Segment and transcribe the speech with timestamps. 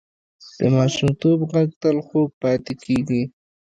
[0.57, 3.23] د ماشومتوب غږ تل خوږ پاتې کېږي